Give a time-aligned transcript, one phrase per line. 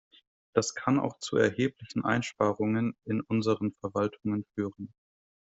[0.55, 4.91] Das kann auch zu erheblichen Einsparungen in unseren Verwaltungen führen.